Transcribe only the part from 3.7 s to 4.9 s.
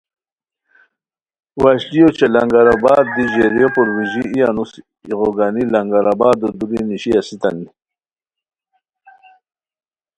پرویزی ای انوس